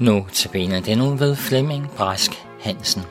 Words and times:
Nu 0.00 0.26
til 0.32 0.48
benet 0.48 0.86
den 0.86 0.98
nu 0.98 1.14
ved 1.14 1.36
Flemming 1.36 1.90
Brask 1.96 2.30
Hansen. 2.60 3.02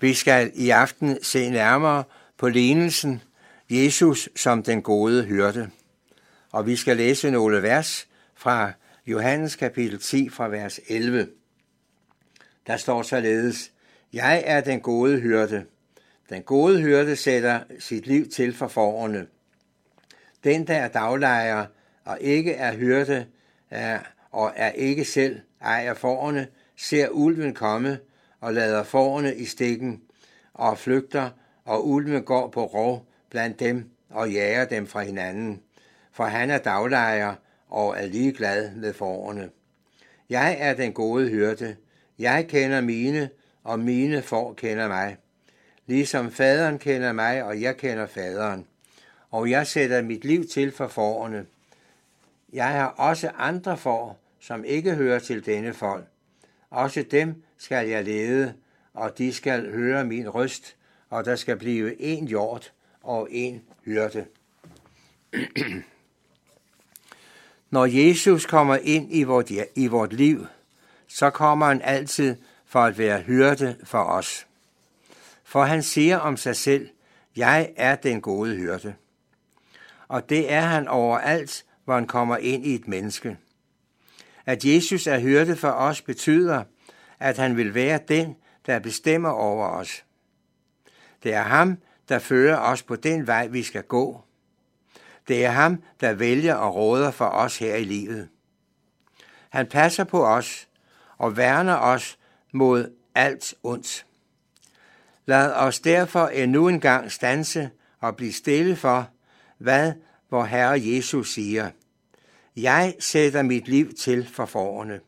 Vi 0.00 0.14
skal 0.14 0.52
i 0.54 0.70
aften 0.70 1.18
se 1.22 1.50
nærmere 1.50 2.04
på 2.38 2.48
lignelsen 2.48 3.22
Jesus 3.70 4.28
som 4.36 4.62
den 4.62 4.82
gode 4.82 5.24
hyrde. 5.24 5.70
Og 6.52 6.66
vi 6.66 6.76
skal 6.76 6.96
læse 6.96 7.30
nogle 7.30 7.62
vers 7.62 8.08
fra 8.34 8.72
Johannes 9.06 9.56
kapitel 9.56 9.98
10 9.98 10.28
fra 10.28 10.48
vers 10.48 10.80
11. 10.88 11.28
Der 12.66 12.76
står 12.76 13.02
således, 13.02 13.72
jeg 14.14 14.42
er 14.46 14.60
den 14.60 14.80
gode 14.80 15.20
hyrde. 15.20 15.64
Den 16.30 16.42
gode 16.42 16.80
hyrde 16.80 17.16
sætter 17.16 17.60
sit 17.78 18.06
liv 18.06 18.28
til 18.28 18.54
for 18.54 18.68
forerne. 18.68 19.26
Den, 20.44 20.66
der 20.66 20.74
er 20.74 20.88
daglejer 20.88 21.66
og 22.04 22.20
ikke 22.20 22.52
er 22.52 22.76
hyrde 22.76 23.26
er, 23.70 23.98
og 24.30 24.52
er 24.56 24.70
ikke 24.70 25.04
selv 25.04 25.40
ejer 25.60 25.94
forerne, 25.94 26.46
ser 26.76 27.08
ulven 27.08 27.54
komme 27.54 27.98
og 28.40 28.54
lader 28.54 28.82
forerne 28.82 29.36
i 29.36 29.44
stikken 29.44 30.02
og 30.54 30.78
flygter, 30.78 31.30
og 31.64 31.88
ulven 31.88 32.22
går 32.22 32.48
på 32.48 32.64
rov 32.64 33.06
blandt 33.30 33.60
dem 33.60 33.90
og 34.10 34.30
jager 34.30 34.64
dem 34.64 34.86
fra 34.86 35.02
hinanden, 35.02 35.62
for 36.12 36.24
han 36.24 36.50
er 36.50 36.58
daglejer 36.58 37.34
og 37.68 37.98
er 37.98 38.06
ligeglad 38.06 38.70
med 38.74 38.92
forerne. 38.92 39.50
Jeg 40.30 40.56
er 40.60 40.74
den 40.74 40.92
gode 40.92 41.28
hyrde. 41.28 41.76
Jeg 42.18 42.46
kender 42.48 42.80
mine, 42.80 43.30
og 43.64 43.80
mine 43.80 44.22
får 44.22 44.54
kender 44.54 44.88
mig. 44.88 45.16
Ligesom 45.86 46.30
faderen 46.30 46.78
kender 46.78 47.12
mig, 47.12 47.44
og 47.44 47.60
jeg 47.60 47.76
kender 47.76 48.06
faderen. 48.06 48.66
Og 49.30 49.50
jeg 49.50 49.66
sætter 49.66 50.02
mit 50.02 50.24
liv 50.24 50.48
til 50.48 50.72
for 50.72 50.88
forerne. 50.88 51.46
Jeg 52.52 52.68
har 52.68 52.86
også 52.86 53.28
andre 53.28 53.76
får, 53.76 54.18
som 54.40 54.64
ikke 54.64 54.94
hører 54.94 55.18
til 55.18 55.46
denne 55.46 55.74
folk. 55.74 56.04
Også 56.70 57.04
dem 57.10 57.42
skal 57.58 57.88
jeg 57.88 58.04
lede, 58.04 58.54
og 58.94 59.18
de 59.18 59.32
skal 59.32 59.72
høre 59.72 60.04
min 60.04 60.28
røst, 60.28 60.76
og 61.10 61.24
der 61.24 61.36
skal 61.36 61.56
blive 61.56 62.00
en 62.00 62.28
hjort 62.28 62.72
og 63.02 63.28
en 63.30 63.62
hyrde. 63.84 64.26
Når 67.70 67.86
Jesus 67.86 68.46
kommer 68.46 68.76
ind 68.76 69.08
i 69.10 69.22
vort, 69.22 69.50
i 69.74 69.86
vort 69.86 70.12
liv, 70.12 70.46
så 71.08 71.30
kommer 71.30 71.66
han 71.66 71.82
altid 71.82 72.36
for 72.74 72.84
at 72.84 72.98
være 72.98 73.20
hyrde 73.20 73.76
for 73.84 74.02
os. 74.02 74.46
For 75.44 75.64
han 75.64 75.82
siger 75.82 76.18
om 76.18 76.36
sig 76.36 76.56
selv, 76.56 76.88
jeg 77.36 77.72
er 77.76 77.96
den 77.96 78.20
gode 78.20 78.56
hyrde. 78.56 78.94
Og 80.08 80.28
det 80.28 80.52
er 80.52 80.60
han 80.60 80.88
overalt, 80.88 81.64
hvor 81.84 81.94
han 81.94 82.06
kommer 82.06 82.36
ind 82.36 82.66
i 82.66 82.74
et 82.74 82.88
menneske. 82.88 83.38
At 84.46 84.64
Jesus 84.64 85.06
er 85.06 85.20
hyrde 85.20 85.56
for 85.56 85.70
os 85.70 86.02
betyder, 86.02 86.64
at 87.18 87.38
han 87.38 87.56
vil 87.56 87.74
være 87.74 88.00
den, 88.08 88.36
der 88.66 88.78
bestemmer 88.78 89.30
over 89.30 89.68
os. 89.68 90.04
Det 91.22 91.34
er 91.34 91.42
ham, 91.42 91.78
der 92.08 92.18
fører 92.18 92.58
os 92.58 92.82
på 92.82 92.96
den 92.96 93.26
vej, 93.26 93.46
vi 93.46 93.62
skal 93.62 93.82
gå. 93.82 94.24
Det 95.28 95.44
er 95.44 95.50
ham, 95.50 95.82
der 96.00 96.12
vælger 96.12 96.54
og 96.54 96.74
råder 96.74 97.10
for 97.10 97.28
os 97.28 97.58
her 97.58 97.74
i 97.74 97.84
livet. 97.84 98.28
Han 99.50 99.66
passer 99.66 100.04
på 100.04 100.26
os 100.26 100.68
og 101.18 101.36
værner 101.36 101.76
os 101.76 102.18
mod 102.54 102.92
alt 103.14 103.54
ondt. 103.62 104.06
Lad 105.26 105.52
os 105.52 105.80
derfor 105.80 106.26
endnu 106.26 106.68
en 106.68 106.80
gang 106.80 107.12
stanse 107.12 107.70
og 108.00 108.16
blive 108.16 108.32
stille 108.32 108.76
for, 108.76 109.08
hvad 109.58 109.92
vor 110.30 110.44
Herre 110.44 110.80
Jesus 110.84 111.34
siger. 111.34 111.70
Jeg 112.56 112.94
sætter 112.98 113.42
mit 113.42 113.68
liv 113.68 113.94
til 113.94 114.28
for 114.32 114.46
forerne. 114.46 115.00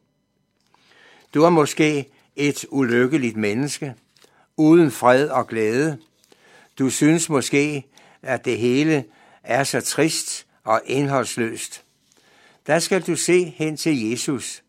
Du 1.35 1.43
er 1.43 1.51
måske 1.51 2.09
et 2.37 2.65
ulykkeligt 2.69 3.37
menneske, 3.37 3.95
uden 4.57 4.91
fred 4.91 5.29
og 5.29 5.47
glæde. 5.47 5.99
Du 6.79 6.91
synes 6.91 7.29
måske, 7.29 7.87
at 8.23 8.45
det 8.45 8.59
hele 8.59 9.05
er 9.43 9.65
så 9.65 9.81
trist 9.81 10.47
og 10.65 10.83
indholdsløst. 10.85 11.85
Der 12.67 12.79
skal 12.79 13.03
du 13.03 13.17
se 13.17 13.45
hen 13.45 13.77
til 13.77 14.11
Jesus, 14.11 14.63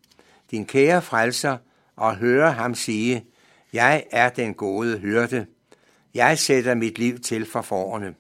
din 0.52 0.66
kære 0.66 1.02
frelser, 1.02 1.58
og 1.98 2.16
høre 2.16 2.52
ham 2.52 2.76
sige, 2.76 3.26
jeg 3.74 4.04
er 4.12 4.30
den 4.30 4.54
gode 4.54 4.98
hyrde. 4.98 5.46
Jeg 6.14 6.40
sætter 6.40 6.76
mit 6.76 6.98
liv 6.98 7.20
til 7.20 7.46
for 7.46 7.62
forerne. 7.62 8.16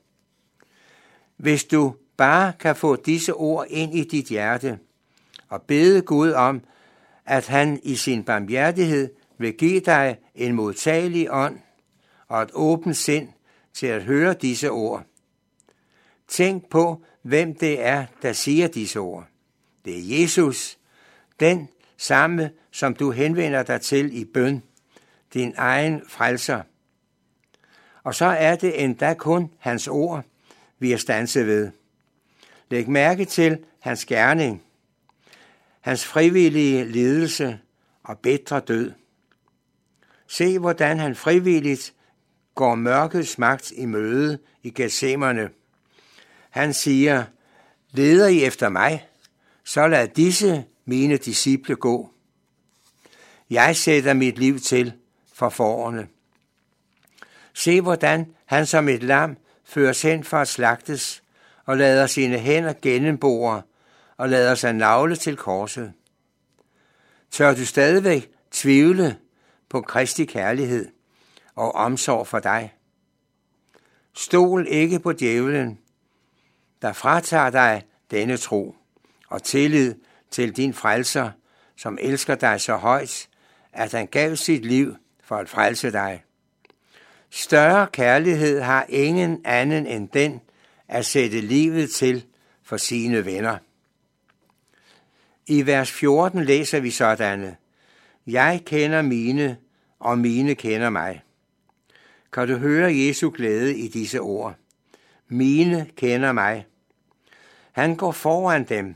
Hvis 1.37 1.63
du 1.63 1.95
bare 2.17 2.53
kan 2.59 2.75
få 2.75 2.95
disse 2.95 3.33
ord 3.33 3.65
ind 3.69 3.95
i 3.95 4.03
dit 4.03 4.25
hjerte 4.25 4.79
og 5.49 5.61
bede 5.61 6.01
Gud 6.01 6.31
om, 6.31 6.61
at 7.25 7.47
han 7.47 7.79
i 7.83 7.95
sin 7.95 8.23
barmhjertighed 8.23 9.09
vil 9.37 9.53
give 9.53 9.79
dig 9.79 10.17
en 10.35 10.53
modtagelig 10.53 11.31
ånd 11.31 11.59
og 12.27 12.41
et 12.41 12.49
åbent 12.53 12.97
sind 12.97 13.29
til 13.73 13.87
at 13.87 14.03
høre 14.03 14.33
disse 14.33 14.71
ord. 14.71 15.03
Tænk 16.27 16.69
på, 16.69 17.03
hvem 17.21 17.55
det 17.55 17.85
er, 17.85 18.05
der 18.21 18.33
siger 18.33 18.67
disse 18.67 18.99
ord. 18.99 19.27
Det 19.85 19.97
er 19.97 20.21
Jesus, 20.21 20.77
den 21.39 21.69
samme, 21.97 22.51
som 22.71 22.95
du 22.95 23.11
henvender 23.11 23.63
dig 23.63 23.81
til 23.81 24.17
i 24.17 24.25
bøn, 24.25 24.63
din 25.33 25.53
egen 25.57 26.01
frelser. 26.07 26.61
Og 28.03 28.15
så 28.15 28.25
er 28.25 28.55
det 28.55 28.83
endda 28.83 29.13
kun 29.13 29.51
hans 29.59 29.87
ord, 29.87 30.23
vi 30.79 30.91
er 30.91 30.97
stanset 30.97 31.47
ved. 31.47 31.71
Læg 32.69 32.89
mærke 32.89 33.25
til 33.25 33.57
hans 33.79 34.05
gerning, 34.05 34.63
hans 35.81 36.05
frivillige 36.05 36.85
lidelse 36.85 37.59
og 38.03 38.19
bedre 38.19 38.59
død. 38.59 38.91
Se, 40.27 40.59
hvordan 40.59 40.99
han 40.99 41.15
frivilligt 41.15 41.93
går 42.55 42.75
mørkets 42.75 43.37
magt 43.37 43.71
i 43.71 43.85
møde 43.85 44.39
i 44.63 44.69
Gethsemane. 44.69 45.49
Han 46.49 46.73
siger, 46.73 47.23
leder 47.91 48.27
I 48.27 48.43
efter 48.43 48.69
mig, 48.69 49.07
så 49.63 49.87
lad 49.87 50.07
disse 50.07 50.65
mine 50.87 51.17
disciple 51.17 51.75
gå. 51.75 52.09
Jeg 53.49 53.75
sætter 53.75 54.13
mit 54.13 54.37
liv 54.37 54.59
til 54.59 54.93
for 55.33 55.49
forerne. 55.49 56.07
Se, 57.53 57.81
hvordan 57.81 58.33
han 58.45 58.65
som 58.65 58.89
et 58.89 59.03
lam 59.03 59.37
føres 59.63 60.01
hen 60.01 60.23
for 60.23 60.37
at 60.37 60.47
slagtes, 60.47 61.23
og 61.65 61.77
lader 61.77 62.07
sine 62.07 62.37
hænder 62.37 62.73
gennembore, 62.81 63.61
og 64.17 64.29
lader 64.29 64.55
sig 64.55 64.73
navle 64.73 65.15
til 65.15 65.37
korset. 65.37 65.93
Tør 67.31 67.55
du 67.55 67.65
stadigvæk 67.65 68.31
tvivle 68.51 69.17
på 69.69 69.81
Kristi 69.81 70.25
kærlighed 70.25 70.87
og 71.55 71.71
omsorg 71.71 72.27
for 72.27 72.39
dig? 72.39 72.73
Stol 74.13 74.67
ikke 74.67 74.99
på 74.99 75.13
djævlen, 75.13 75.79
der 76.81 76.93
fratager 76.93 77.49
dig 77.49 77.83
denne 78.11 78.37
tro 78.37 78.75
og 79.29 79.43
tillid 79.43 79.95
til 80.31 80.57
din 80.57 80.73
frelser, 80.73 81.31
som 81.75 81.97
elsker 82.01 82.35
dig 82.35 82.61
så 82.61 82.75
højt, 82.75 83.29
at 83.73 83.91
han 83.91 84.07
gav 84.07 84.35
sit 84.35 84.65
liv 84.65 84.95
for 85.23 85.35
at 85.35 85.49
frelse 85.49 85.91
dig. 85.91 86.23
Større 87.29 87.87
kærlighed 87.87 88.61
har 88.61 88.85
ingen 88.89 89.41
anden 89.45 89.87
end 89.87 90.09
den 90.09 90.41
at 90.87 91.05
sætte 91.05 91.41
livet 91.41 91.91
til 91.91 92.25
for 92.63 92.77
sine 92.77 93.25
venner. 93.25 93.57
I 95.47 95.65
vers 95.65 95.91
14 95.91 96.43
læser 96.43 96.79
vi 96.79 96.91
sådanne. 96.91 97.55
Jeg 98.27 98.61
kender 98.65 99.01
mine, 99.01 99.57
og 99.99 100.17
mine 100.17 100.55
kender 100.55 100.89
mig. 100.89 101.21
Kan 102.33 102.47
du 102.47 102.57
høre 102.57 102.95
Jesu 102.95 103.29
glæde 103.29 103.77
i 103.77 103.87
disse 103.87 104.19
ord? 104.19 104.55
Mine 105.27 105.87
kender 105.95 106.31
mig. 106.31 106.65
Han 107.71 107.95
går 107.95 108.11
foran 108.11 108.63
dem, 108.63 108.95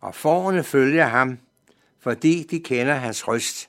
og 0.00 0.14
forerne 0.14 0.64
følger 0.64 1.06
ham, 1.06 1.38
fordi 2.00 2.46
de 2.50 2.60
kender 2.60 2.94
hans 2.94 3.28
røst, 3.28 3.68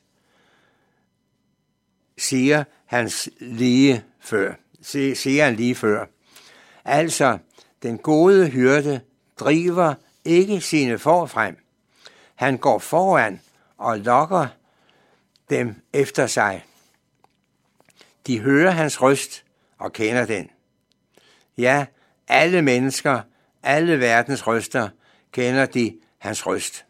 siger 2.17 2.63
hans 2.85 3.29
lige 3.39 4.03
før, 4.19 4.53
siger 4.81 5.45
han 5.45 5.55
lige 5.55 5.75
før. 5.75 6.05
Altså, 6.85 7.37
den 7.83 7.97
gode 7.97 8.49
hyrde 8.49 9.01
driver 9.39 9.93
ikke 10.25 10.61
sine 10.61 10.99
får 10.99 11.25
frem. 11.25 11.57
Han 12.35 12.57
går 12.57 12.79
foran 12.79 13.41
og 13.77 13.99
lokker 13.99 14.47
dem 15.49 15.75
efter 15.93 16.27
sig. 16.27 16.65
De 18.27 18.39
hører 18.39 18.71
hans 18.71 19.01
røst 19.01 19.43
og 19.77 19.93
kender 19.93 20.25
den. 20.25 20.49
Ja, 21.57 21.85
alle 22.27 22.61
mennesker, 22.61 23.21
alle 23.63 23.99
verdens 23.99 24.47
røster, 24.47 24.89
kender 25.31 25.65
de 25.65 25.99
hans 26.17 26.47
røst. 26.47 26.85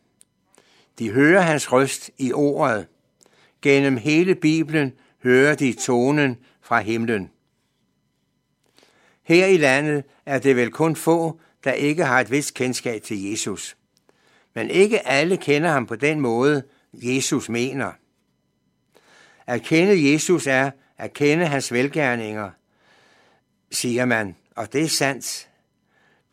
De 1.00 1.12
hører 1.12 1.41
hans 1.41 1.71
røst 1.71 2.12
i 2.18 2.33
ordet. 2.33 2.88
Gennem 3.62 3.97
hele 3.97 4.35
Bibelen 4.35 4.94
hører 5.24 5.56
de 5.56 5.74
tonen 5.74 6.38
fra 6.62 6.79
himlen. 6.79 7.31
Her 9.24 9.45
i 9.45 9.57
landet 9.57 10.03
er 10.25 10.39
det 10.39 10.56
vel 10.56 10.71
kun 10.71 10.95
få, 10.95 11.39
der 11.63 11.71
ikke 11.71 12.06
har 12.06 12.19
et 12.19 12.31
vist 12.31 12.53
kendskab 12.53 13.01
til 13.01 13.29
Jesus. 13.29 13.77
Men 14.53 14.69
ikke 14.69 15.07
alle 15.07 15.38
kender 15.38 15.69
ham 15.69 15.85
på 15.85 15.95
den 15.95 16.19
måde, 16.19 16.63
Jesus 16.94 17.50
mener. 17.50 17.91
At 19.47 19.62
kende 19.62 20.12
Jesus 20.12 20.47
er 20.47 20.71
at 20.97 21.13
kende 21.13 21.45
hans 21.45 21.74
velgærninger, 21.74 22.51
siger 23.71 24.06
man, 24.06 24.35
og 24.56 24.74
det 24.74 24.83
er 24.83 24.88
sandt. 24.88 25.50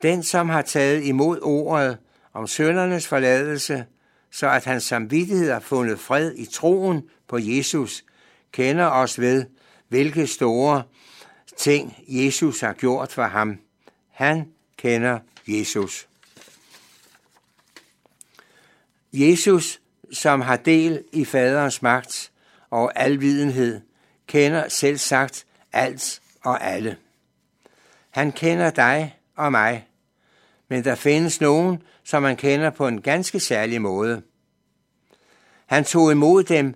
Den, 0.03 0.23
som 0.23 0.49
har 0.49 0.63
taget 0.63 1.05
imod 1.05 1.39
ordet 1.43 1.99
om 2.35 2.47
søndernes 2.47 3.07
forladelse, 3.07 3.87
så 4.31 4.51
at 4.51 4.65
hans 4.65 4.85
samvittighed 4.85 5.53
har 5.53 5.61
fundet 5.61 6.01
fred 6.01 6.35
i 6.37 6.45
troen 6.45 7.03
på 7.29 7.39
Jesus, 7.39 8.05
kender 8.53 8.87
os 8.87 9.21
ved, 9.21 9.45
hvilke 9.89 10.27
store 10.27 10.83
ting 11.57 12.05
Jesus 12.09 12.61
har 12.61 12.73
gjort 12.73 13.13
for 13.13 13.23
ham. 13.25 13.59
Han 14.11 14.49
kender 14.77 15.19
Jesus. 15.47 16.09
Jesus, 19.13 19.81
som 20.13 20.41
har 20.41 20.57
del 20.57 21.03
i 21.13 21.25
faderens 21.25 21.83
magt 21.83 22.33
og 22.71 22.93
alvidenhed, 23.01 23.81
kender 24.27 24.69
selv 24.69 24.99
sagt 24.99 25.47
alt 25.73 26.23
og 26.43 26.65
alle. 26.65 26.97
Han 28.11 28.33
kender 28.33 28.71
dig 28.71 29.19
og 29.37 29.53
mig, 29.53 29.87
men 30.75 30.85
der 30.85 30.95
findes 30.95 31.41
nogen, 31.41 31.83
som 32.05 32.23
man 32.23 32.37
kender 32.37 32.71
på 32.71 32.89
en 32.89 33.03
ganske 33.03 33.41
særlig 33.41 33.83
måde. 33.83 34.23
Han 35.67 35.85
tog 35.85 36.13
imod 36.13 36.45
dem, 36.45 36.75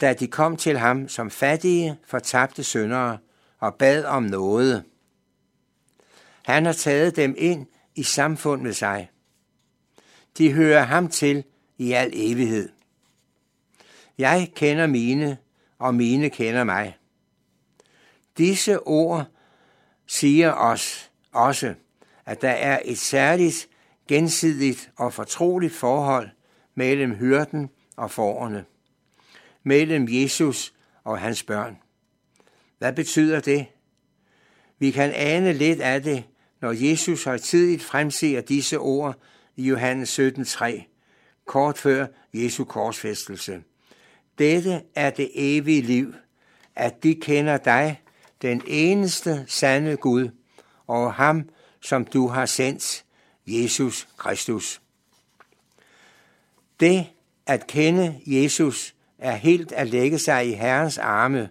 da 0.00 0.12
de 0.12 0.26
kom 0.26 0.56
til 0.56 0.78
ham 0.78 1.08
som 1.08 1.30
fattige, 1.30 1.98
fortabte 2.06 2.64
syndere 2.64 3.18
og 3.58 3.74
bad 3.74 4.04
om 4.04 4.22
noget. 4.22 4.84
Han 6.42 6.66
har 6.66 6.72
taget 6.72 7.16
dem 7.16 7.34
ind 7.38 7.66
i 7.94 8.02
samfund 8.02 8.62
med 8.62 8.72
sig. 8.72 9.10
De 10.38 10.52
hører 10.52 10.82
ham 10.82 11.08
til 11.08 11.44
i 11.78 11.92
al 11.92 12.10
evighed. 12.14 12.68
Jeg 14.18 14.52
kender 14.56 14.86
mine, 14.86 15.38
og 15.78 15.94
mine 15.94 16.30
kender 16.30 16.64
mig. 16.64 16.96
Disse 18.38 18.80
ord 18.80 19.26
siger 20.06 20.52
os 20.52 21.10
også, 21.32 21.74
at 22.28 22.42
der 22.42 22.50
er 22.50 22.78
et 22.84 22.98
særligt 22.98 23.68
gensidigt 24.08 24.90
og 24.96 25.12
fortroligt 25.12 25.74
forhold 25.74 26.28
mellem 26.74 27.14
hyrden 27.14 27.70
og 27.96 28.10
forerne, 28.10 28.64
mellem 29.62 30.06
Jesus 30.10 30.74
og 31.04 31.18
hans 31.18 31.42
børn. 31.42 31.78
Hvad 32.78 32.92
betyder 32.92 33.40
det? 33.40 33.66
Vi 34.78 34.90
kan 34.90 35.12
ane 35.14 35.52
lidt 35.52 35.80
af 35.80 36.02
det, 36.02 36.24
når 36.60 36.72
Jesus 36.72 37.24
højtidigt 37.24 37.82
fremser 37.82 38.40
disse 38.40 38.78
ord 38.78 39.16
i 39.56 39.62
Johannes 39.62 40.18
17.3, 40.18 40.82
kort 41.46 41.78
før 41.78 42.06
Jesu 42.34 42.64
korsfæstelse. 42.64 43.62
Dette 44.38 44.82
er 44.94 45.10
det 45.10 45.30
evige 45.34 45.82
liv, 45.82 46.14
at 46.76 47.02
de 47.02 47.14
kender 47.14 47.56
dig, 47.56 48.02
den 48.42 48.62
eneste 48.66 49.44
sande 49.46 49.96
Gud, 49.96 50.28
og 50.86 51.14
ham, 51.14 51.48
som 51.80 52.04
du 52.04 52.28
har 52.28 52.46
sendt, 52.46 53.04
Jesus 53.46 54.08
Kristus. 54.16 54.80
Det 56.80 57.06
at 57.46 57.66
kende 57.66 58.20
Jesus 58.26 58.94
er 59.18 59.36
helt 59.36 59.72
at 59.72 59.88
lægge 59.88 60.18
sig 60.18 60.48
i 60.48 60.52
Herrens 60.52 60.98
arme 60.98 61.48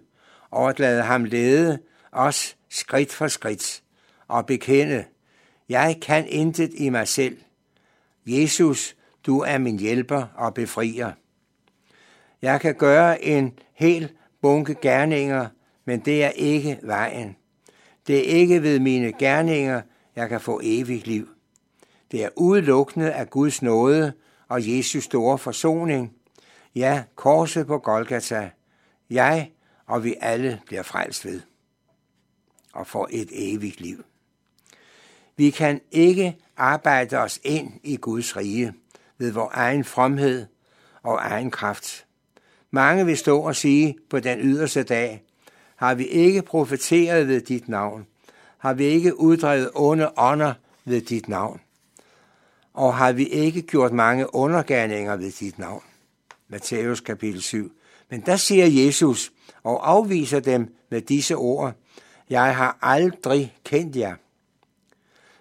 og 0.51 0.69
at 0.69 0.79
lade 0.79 1.03
ham 1.03 1.23
lede 1.23 1.79
os 2.11 2.57
skridt 2.69 3.13
for 3.13 3.27
skridt 3.27 3.83
og 4.27 4.45
bekende, 4.45 5.05
jeg 5.69 5.97
kan 6.01 6.27
intet 6.27 6.71
i 6.73 6.89
mig 6.89 7.07
selv. 7.07 7.37
Jesus, 8.25 8.95
du 9.25 9.39
er 9.39 9.57
min 9.57 9.79
hjælper 9.79 10.25
og 10.35 10.53
befrier. 10.53 11.11
Jeg 12.41 12.61
kan 12.61 12.75
gøre 12.75 13.23
en 13.23 13.59
hel 13.73 14.11
bunke 14.41 14.75
gerninger, 14.81 15.47
men 15.85 15.99
det 15.99 16.23
er 16.23 16.29
ikke 16.29 16.79
vejen. 16.83 17.35
Det 18.07 18.17
er 18.17 18.35
ikke 18.35 18.63
ved 18.63 18.79
mine 18.79 19.13
gerninger, 19.19 19.81
jeg 20.17 20.29
kan 20.29 20.41
få 20.41 20.59
evigt 20.63 21.07
liv. 21.07 21.29
Det 22.11 22.23
er 22.23 22.29
udelukkende 22.35 23.11
af 23.11 23.29
Guds 23.29 23.61
nåde 23.61 24.13
og 24.47 24.77
Jesus 24.77 25.03
store 25.03 25.37
forsoning. 25.37 26.13
Ja, 26.75 27.03
korset 27.15 27.67
på 27.67 27.77
Golgata. 27.77 28.49
Jeg 29.09 29.51
og 29.85 30.03
vi 30.03 30.15
alle 30.21 30.61
bliver 30.65 30.83
frelst 30.83 31.25
ved 31.25 31.41
og 32.73 32.87
får 32.87 33.07
et 33.11 33.29
evigt 33.31 33.81
liv. 33.81 34.03
Vi 35.35 35.49
kan 35.49 35.81
ikke 35.91 36.37
arbejde 36.57 37.17
os 37.17 37.39
ind 37.43 37.71
i 37.83 37.97
Guds 37.97 38.37
rige 38.37 38.73
ved 39.17 39.31
vores 39.31 39.53
egen 39.53 39.83
fromhed 39.83 40.45
og 41.03 41.17
egen 41.21 41.51
kraft. 41.51 42.05
Mange 42.71 43.05
vil 43.05 43.17
stå 43.17 43.39
og 43.39 43.55
sige 43.55 43.97
på 44.09 44.19
den 44.19 44.39
yderste 44.39 44.83
dag, 44.83 45.23
har 45.75 45.95
vi 45.95 46.05
ikke 46.05 46.41
profeteret 46.41 47.27
ved 47.27 47.41
dit 47.41 47.69
navn? 47.69 48.07
Har 48.67 48.73
vi 48.73 48.85
ikke 48.85 49.19
uddrevet 49.19 49.69
onde 49.75 50.11
ånder 50.17 50.53
ved 50.85 51.01
dit 51.01 51.27
navn? 51.27 51.59
Og 52.73 52.95
har 52.95 53.11
vi 53.11 53.25
ikke 53.25 53.61
gjort 53.61 53.93
mange 53.93 54.35
undergærninger 54.35 55.15
ved 55.15 55.31
dit 55.31 55.59
navn? 55.59 55.83
Matthæus 56.47 57.01
kapitel 57.01 57.41
7. 57.41 57.71
Men 58.09 58.21
der 58.21 58.35
siger 58.35 58.65
Jesus 58.65 59.31
og 59.63 59.89
afviser 59.89 60.39
dem 60.39 60.75
med 60.89 61.01
disse 61.01 61.35
ord. 61.35 61.73
Jeg 62.29 62.55
har 62.55 62.77
aldrig 62.81 63.57
kendt 63.63 63.95
jer. 63.95 64.15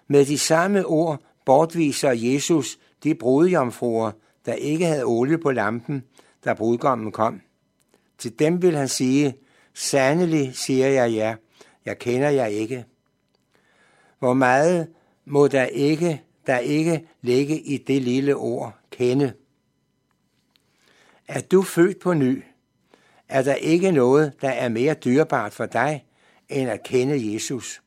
Med 0.07 0.25
de 0.25 0.37
samme 0.37 0.85
ord 0.85 1.21
bortviser 1.45 2.11
Jesus 2.11 2.79
de 3.03 3.15
brudjomfruer, 3.15 4.11
der 4.45 4.53
ikke 4.53 4.85
havde 4.85 5.03
olie 5.03 5.37
på 5.37 5.51
lampen, 5.51 6.03
da 6.45 6.53
brudgommen 6.53 7.11
kom. 7.11 7.41
Til 8.17 8.39
dem 8.39 8.61
vil 8.61 8.75
han 8.75 8.87
sige, 8.87 9.37
sandelig 9.73 10.55
siger 10.55 10.87
jeg 10.87 11.13
jer, 11.13 11.35
jeg 11.85 11.99
kender 11.99 12.29
jer 12.29 12.45
ikke. 12.45 12.85
Hvor 14.19 14.33
meget 14.33 14.87
må 15.25 15.47
der 15.47 15.65
ikke, 15.65 16.21
der 16.47 16.57
ikke 16.57 17.07
ligge 17.21 17.59
i 17.61 17.77
det 17.77 18.01
lille 18.01 18.35
ord, 18.35 18.73
kende? 18.91 19.33
Er 21.27 21.41
du 21.41 21.61
født 21.61 21.99
på 21.99 22.13
ny? 22.13 22.43
Er 23.29 23.41
der 23.41 23.55
ikke 23.55 23.91
noget, 23.91 24.33
der 24.41 24.49
er 24.49 24.69
mere 24.69 24.93
dyrebart 24.93 25.53
for 25.53 25.65
dig, 25.65 26.05
end 26.49 26.69
at 26.69 26.83
kende 26.83 27.33
Jesus? 27.33 27.81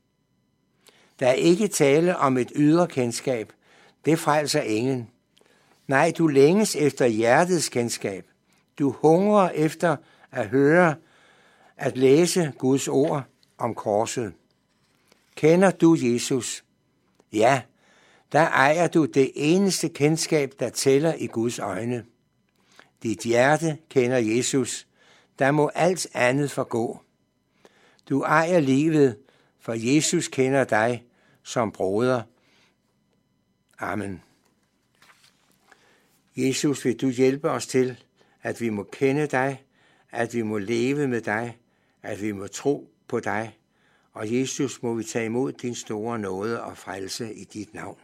Der 1.21 1.27
er 1.27 1.33
ikke 1.33 1.69
tale 1.69 2.17
om 2.17 2.39
et 2.39 2.53
ydre 2.57 2.87
kendskab. 2.89 3.53
Det 4.05 4.19
frelser 4.19 4.63
ingen. 4.63 5.11
Nej, 5.87 6.13
du 6.19 6.27
længes 6.27 6.77
efter 6.77 7.07
hjertets 7.07 7.69
kendskab. 7.69 8.27
Du 8.79 8.91
hungrer 8.91 9.51
efter 9.51 9.97
at 10.31 10.47
høre, 10.47 10.95
at 11.77 11.97
læse 11.97 12.53
Guds 12.59 12.89
ord 12.89 13.25
om 13.59 13.75
korset. 13.75 14.33
Kender 15.41 15.71
du 15.71 15.97
Jesus? 16.01 16.65
Ja, 17.33 17.63
der 18.33 18.49
ejer 18.49 18.89
du 18.89 19.05
det 19.05 19.33
eneste 19.35 19.89
kendskab, 19.89 20.53
der 20.59 20.71
tæller 20.71 21.15
i 21.15 21.27
Guds 21.27 21.59
øjne. 21.59 22.05
Dit 23.03 23.23
hjerte 23.23 23.79
kender 23.89 24.17
Jesus. 24.17 24.87
Der 25.39 25.51
må 25.51 25.71
alt 25.75 26.07
andet 26.15 26.51
forgå. 26.51 27.01
Du 28.09 28.23
ejer 28.23 28.61
livet, 28.61 29.19
for 29.61 29.73
Jesus 29.73 30.29
kender 30.29 30.65
dig 30.65 31.05
som 31.43 31.73
broder. 31.73 32.23
Amen. 33.79 34.23
Jesus, 36.37 36.85
vil 36.85 37.01
du 37.01 37.09
hjælpe 37.09 37.51
os 37.51 37.67
til, 37.67 38.03
at 38.43 38.61
vi 38.61 38.69
må 38.69 38.83
kende 38.83 39.27
dig, 39.27 39.65
at 40.11 40.35
vi 40.35 40.43
må 40.43 40.59
leve 40.59 41.09
med 41.09 41.21
dig, 41.21 41.59
at 42.03 42.23
vi 42.23 42.33
må 42.33 42.47
tro 42.47 42.91
på 43.09 43.21
dig, 43.21 43.60
og 44.13 44.39
Jesus 44.39 44.83
må 44.83 44.95
vi 44.95 45.05
tage 45.05 45.27
imod 45.27 45.53
din 45.53 45.75
store 45.75 46.19
nåde 46.19 46.63
og 46.63 46.79
frelse 46.79 47.35
i 47.35 47.45
dit 47.45 47.75
navn. 47.75 47.99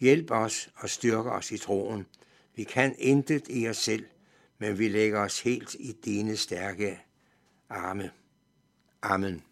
Hjælp 0.00 0.30
os 0.30 0.70
og 0.76 0.90
styrke 0.90 1.30
os 1.30 1.52
i 1.52 1.58
troen. 1.58 2.06
Vi 2.54 2.64
kan 2.64 2.94
intet 2.98 3.42
i 3.50 3.68
os 3.68 3.76
selv, 3.76 4.06
men 4.58 4.78
vi 4.78 4.88
lægger 4.88 5.20
os 5.20 5.40
helt 5.40 5.74
i 5.74 5.92
dine 6.04 6.36
stærke 6.36 7.00
arme. 7.68 8.10
Amen. 9.02 9.42